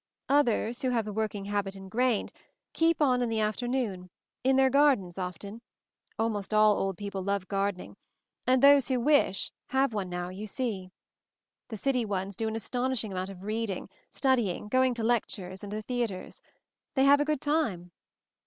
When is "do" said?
12.35-12.47